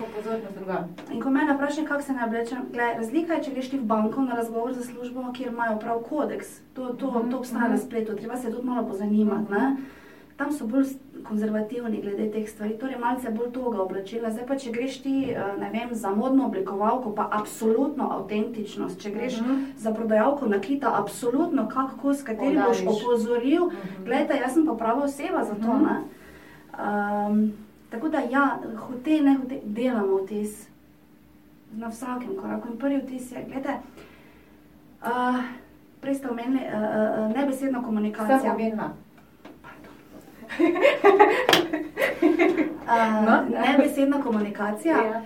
[1.12, 4.22] In ko me vprašajo, kako se naj oblečem, razlika je, če greš ti v banko
[4.22, 6.60] na razgovor za službo, kjer imajo prav kodeks.
[6.74, 7.84] To, to, to obstaja na mhm.
[7.86, 9.52] spletu, treba se tudi malo pozanimati.
[9.52, 9.76] Ne?
[10.42, 14.32] Tam so bolj s- konzervativni glede teh stvari, torej malce bolj toga oblačila.
[14.32, 15.38] Zdaj pa, če greš ti, eh,
[15.72, 18.98] vem, za modno oblikovalko, pa absolutno avtentičnost.
[18.98, 19.60] Če greš Mhm.
[19.78, 22.98] za prodajalko nakita, absolutno kak kos, kateri boš Poudariš.
[22.98, 24.06] opozoril, Mhm.
[24.06, 25.74] Glejte, jaz sem pa prava oseba za to.
[25.74, 25.84] Mhm.
[25.84, 25.98] ne.
[26.74, 27.54] Um,
[27.90, 28.48] tako da, ja,
[28.80, 30.68] hote, ne hote, delamo vtis
[31.74, 32.68] na vsakem koraku.
[32.68, 33.78] In prvi vtis je, gledajte,
[35.04, 35.38] uh,
[36.02, 38.52] prej ste omenili uh, uh, nebesedno komunikacijo.
[38.52, 38.90] pomembna.
[40.60, 40.66] Uh,
[43.26, 44.98] No, nebesedna komunikacija.
[44.98, 45.22] Ja.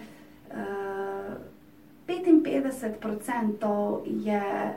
[0.52, 1.34] Uh,
[2.08, 4.74] 55% je,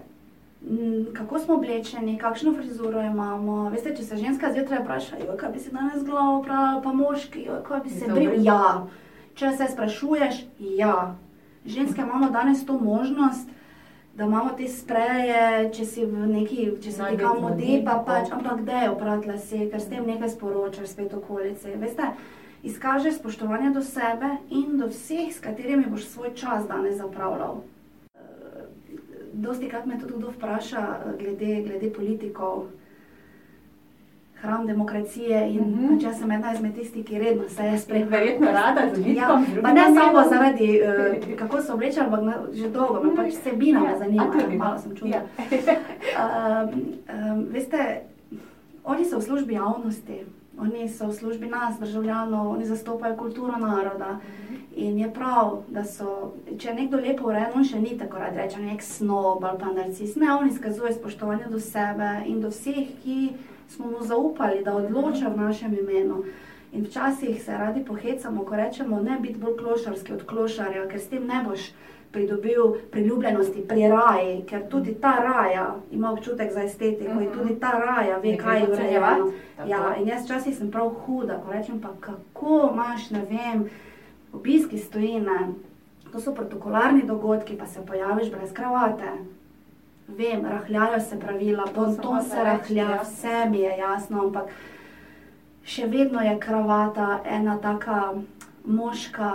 [0.62, 3.68] mm, kako smo oblečeni, kakšno frizuro imamo.
[3.70, 7.42] Veste, če se ženska zjutraj vpraša, "Joj, kaj bi si danes glavo pravila, pa moški,
[7.42, 8.32] "Joj, kaj bi se bril.
[8.36, 8.86] Ja,
[9.34, 11.14] če se sprašuješ, ja.
[11.66, 13.48] Ženske imamo danes to možnost.
[14.18, 17.74] Da imamo te spreje, če si v neki, če se ti Najbolj kam zmodi, modi,
[17.86, 21.76] pa pač, ampak da je oprati lase, ker s tem nekaj sporočaš spet okolici.
[21.78, 22.08] Veste,
[22.66, 27.60] izkažeš spoštovanje do sebe in do vseh, s katerimi boš svoj čas danes zapravljal.
[29.38, 32.66] Dosti krat me tudi kdo vpraša eh, glede, glede politikov,
[34.38, 35.70] hram demokracije in Mhm.
[35.74, 36.00] mm -hmm.
[36.02, 38.10] če sem ena izmed tistih, ki redno se je In spremljala.
[38.10, 39.44] verjetno rada z Ja, vidkom.
[39.46, 40.80] z pa ne samo zaradi,
[41.30, 42.20] uh, kako so oblečeni, ampak
[42.52, 44.64] že dolgo me pač vsebina me Ja, zanima, a tudi, no.
[44.64, 45.16] malo sem čudna.
[45.16, 45.22] Ja.
[46.16, 46.82] Um,
[47.32, 48.00] um, veste,
[48.84, 50.18] oni so v službi javnosti,
[50.58, 54.18] oni so v službi nas, državljanov, oni zastopajo kulturo naroda.
[54.76, 58.36] In je prav, da so, če je nekdo lepo urejen, on še ni tako rad
[58.36, 60.16] reče, nek snob ali pa narcis.
[60.16, 62.74] Ne, on izkazuje spoštovanje do sebe in do vseh,
[63.04, 63.30] ki
[63.68, 66.24] smo mu zaupali, da odloča v našem imenu.
[66.72, 71.08] In včasih se radi pohecamo, ko rečemo, ne biti bolj klošarski od klošarja, ker s
[71.08, 71.70] tem ne boš
[72.12, 77.70] pridobil priljubljenosti pri raji, ker tudi ta raja ima občutek za estetiko in tudi ta
[77.70, 79.32] raja ve, Ne gre kaj je urejeno.
[79.66, 83.68] Ja, in jaz včasih sem prav huda, ko rečem pa kako imaš, ne vem,
[84.32, 85.52] obisk iz tujine,
[86.12, 89.12] to so protokolarni dogodki, pa se pojaviš brez kravate.
[90.08, 93.02] Vem, rahljajo se pravila, To sem ponton se rahlja, ja.
[93.02, 94.48] vse mi je jasno, ampak
[95.64, 98.14] še vedno je kravata ena taka
[98.64, 99.32] moška,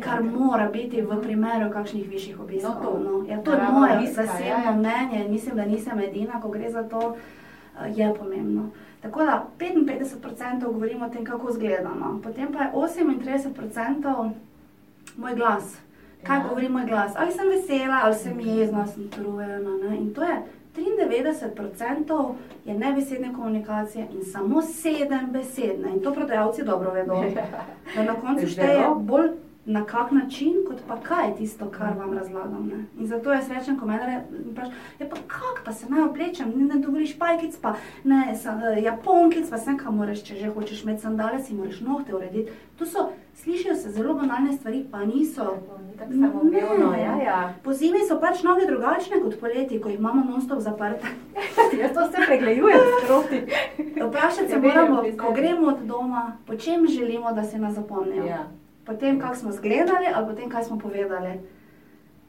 [0.00, 0.30] kar ne.
[0.30, 2.74] mora biti v primeru kakšnih višjih obiskov.
[2.74, 2.98] No, to.
[2.98, 4.72] No, ja, to je moje zasebno ja, ja.
[4.72, 7.16] mnenje in mislim, da nisem edina, ko gre za to.
[7.80, 8.70] eh, je pomembno.
[9.00, 14.30] Tako da 55% govorimo o tem, kako izgledamo, potem pa je 38%
[15.16, 15.76] moj glas.
[16.22, 16.48] Kaj Ja.
[16.48, 17.12] govori moj glas?
[17.16, 19.58] Ali sem vesela, ali sem jezna, sem utrujena.
[19.80, 19.96] ne.
[19.96, 20.42] In to je
[20.76, 24.96] 93% je nebesedne komunikacije in samo 7
[25.28, 25.88] besedne.
[25.88, 27.24] In to prodajalci dobro vedo.
[27.96, 29.28] Da na koncu šteje bolj
[29.66, 32.68] na kak način, kot pa kaj je tisto, kar vam razlagam.
[32.68, 32.84] Ne?
[32.98, 36.74] In zato jaz rečem, ko me vprašajo, ja pa kak pa se naj oblečem, ne,
[36.74, 40.82] ne dovoliš pajkic, pa ne sa, eh, japonkic, pa sem kam moraš, če že hočeš
[40.84, 42.52] imeti sandale, si moraš nohte urediti.
[42.78, 45.56] To so, slišijo se zelo banalne stvari, pa niso.
[45.88, 47.02] Ni tako samoumevno, Ne.
[47.02, 47.54] ja, ja.
[47.64, 51.06] Po zimi so pač noge drugačne kot poleti, ko jih imamo non-stop zaprte.
[51.80, 53.42] Jaz to vse pregledujem sproti.
[54.08, 58.24] Vprašati se moramo, ko gremo od doma, po čem želimo, da se nas zapomnijo.
[58.24, 58.46] Ja.
[58.86, 61.40] Po tem, kako smo zgledali ali po tem, kaj smo povedali.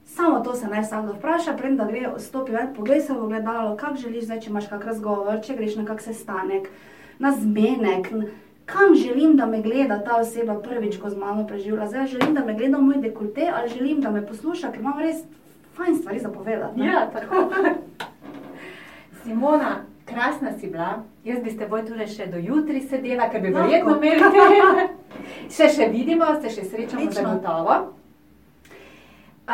[0.05, 3.75] Samo to se naj vsakdo vpraša, preden da gre, stopi ven, poglej se v ogledalo,
[3.77, 6.69] kak želiš zdaj, če imaš kak razgovor, če greš na kak sestanek,
[7.19, 8.07] na zmenek.
[8.65, 11.87] Kam želim, da me gleda ta oseba prvič, ko z mano preživlja?
[11.87, 15.21] Zdaj želim, da me gleda moj dekolte ali želim, da me posluša, ker imam res
[15.77, 16.79] fajn stvari za povedati.
[16.79, 16.87] ne?
[16.87, 17.49] Ja, tako.
[19.23, 19.75] Simona,
[20.07, 21.03] krasna si bila.
[21.23, 24.87] Jaz bi s teboj tule še do jutri sedela, ker bi verjetno imeli te.
[25.55, 27.21] Še še vidimo, se še srečamo Lično.
[27.21, 27.77] zagotovo.
[29.47, 29.53] Uh,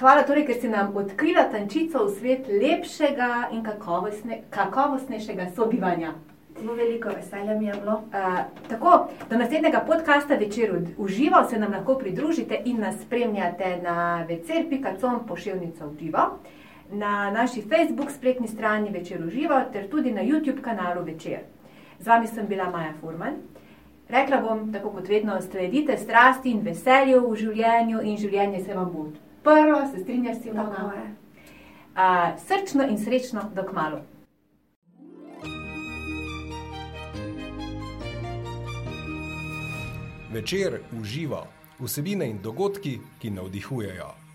[0.00, 6.14] hvala torej, ker si nam odkrila tančico v svet lepšega in kakovostne, kakovostnejšega sobivanja.
[6.56, 7.98] Zelo veliko veselja mi je bilo.
[8.16, 8.38] Uh,
[8.68, 8.94] tako,
[9.28, 15.86] do naslednjega podcasta večer uživo se nam lahko pridružite in nas spremljate na večer.com pošiljnica
[15.86, 16.30] uživo,
[16.90, 21.38] na naši Facebook spletni strani večer uživo ter tudi na YouTube kanalu večer.
[21.98, 23.34] Z vami sem bila Maja Furman.
[24.08, 28.92] Rekla bom, tako kot vedno, sledite strasti in veselju v življenju in življenje se vam
[28.92, 30.92] bo odprlo, se strinjaš, Tako Simona?
[30.94, 31.14] je.
[31.96, 34.00] Uh, srčno in srečno, dok malo.
[40.32, 41.46] Večer uživa
[41.78, 44.25] vsebine in dogodki, ki navdihujejo.